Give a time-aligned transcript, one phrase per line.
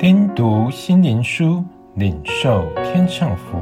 [0.00, 1.62] 听读心灵书，
[1.94, 3.58] 领受天上福。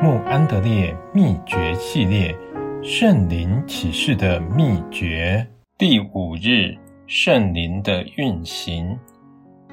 [0.00, 2.32] 穆安德烈秘诀系列：
[2.80, 5.44] 圣灵启示的秘诀。
[5.76, 8.96] 第五日，圣灵的运行。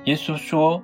[0.06, 0.82] 耶稣说：“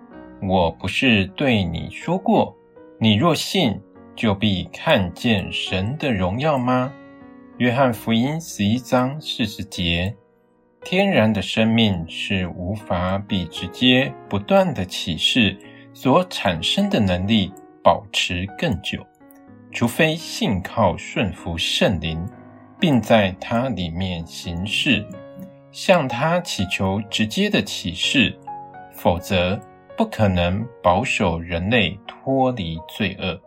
[0.48, 2.56] 我不是对你说过，
[3.00, 3.76] 你若信，
[4.16, 6.94] 就必看见神的荣耀吗？”
[7.58, 10.16] 约翰福音十一章四十节。
[10.90, 15.54] 天然的生命是无法比直接不断的启示
[15.94, 17.52] 所产生的能力
[17.84, 19.06] 保持更久，
[19.70, 22.26] 除非信靠顺服圣灵，
[22.80, 25.06] 并在它里面行事，
[25.74, 28.34] 向他祈求直接的启示，
[28.94, 29.60] 否则
[29.98, 33.38] 不可能保守人类脱离罪恶。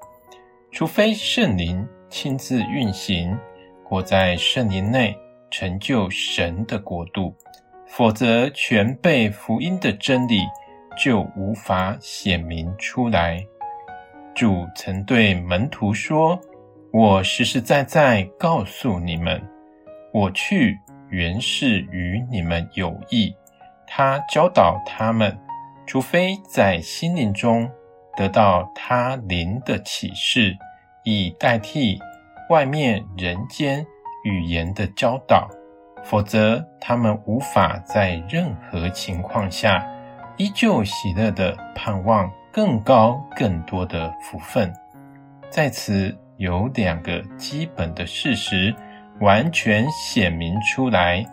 [0.71, 3.35] 除非圣灵亲自运行，
[3.83, 5.17] 或在圣灵内。
[5.51, 7.35] 成就神的国度，
[7.87, 10.43] 否则全备福音的真理
[10.97, 13.45] 就无法显明出来。
[14.35, 16.41] 主曾对门徒说
[16.93, 19.43] ：“我实实在在告诉你们，
[20.13, 23.35] 我去原是与你们有益。”
[23.87, 25.37] 他教导他们，
[25.85, 27.69] 除非在心灵中
[28.17, 30.57] 得到他灵的启示，
[31.03, 31.99] 以代替
[32.51, 33.85] 外面人间。
[34.25, 35.49] 语言的教导，
[36.05, 39.87] 否则他们无法在任何情况下
[40.37, 44.73] 依旧喜乐地盼望更高更多的福分。
[45.51, 48.75] 在此有两个基本的事实
[49.21, 51.25] 完全显明出来：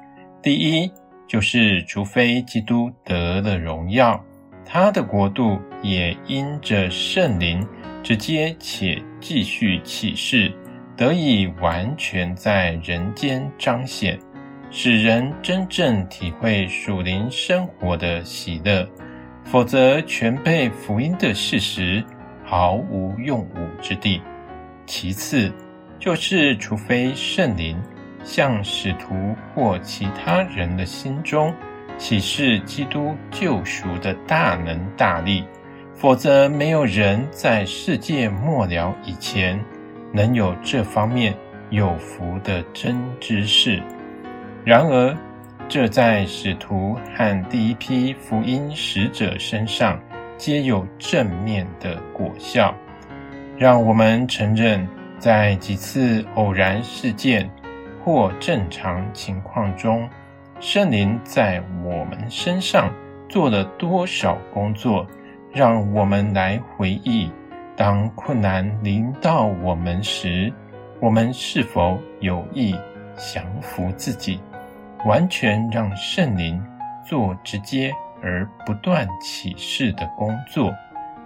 [0.42, 0.92] 第一，
[1.28, 4.22] 就是除非基督得了荣耀，
[4.66, 7.66] 他的国度也因着圣灵
[8.04, 10.52] 直接且继续启示。
[10.98, 14.18] 得以完全在人间彰显，
[14.72, 18.84] 使人真正体会属灵生活的喜乐。
[19.44, 22.04] 否则，全被福音的事实
[22.44, 24.20] 毫无用武之地。
[24.88, 25.54] 其次，
[26.00, 27.80] 就是除非圣灵
[28.24, 31.54] 向使徒或其他人的心中
[32.00, 35.46] 启示基督救赎的大能大力，
[35.94, 39.64] 否则没有人在世界末了以前。
[40.12, 41.36] 能有这方面
[41.70, 43.82] 有福的真知识。
[44.66, 45.16] 然而，
[45.68, 50.00] 这在使徒和第一批福音使者身上
[50.38, 52.74] 皆有正面的果效。
[53.58, 54.88] 让我们承认，
[55.18, 57.50] 在几次偶然事件
[58.04, 60.08] 或正常情况中，
[60.60, 62.94] 圣灵在我们身上
[63.28, 65.06] 做了多少工作，
[65.52, 67.32] 让我们来回忆。
[67.78, 70.52] 当困难临到我们时，
[71.00, 72.76] 我们是否有意
[73.16, 74.42] 降服自己，
[75.06, 76.60] 完全让圣灵
[77.06, 77.94] 做直接
[78.24, 80.74] 而不断启示的工作？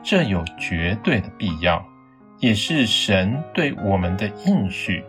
[0.03, 1.81] 这有绝对的必要，
[2.39, 5.01] 也是神对我们的应许，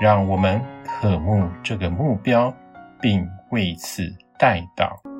[0.00, 2.54] 让我们渴慕这个目标，
[3.00, 4.08] 并为此
[4.38, 5.15] 代祷。